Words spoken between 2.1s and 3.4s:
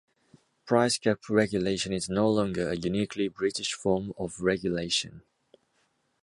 longer a uniquely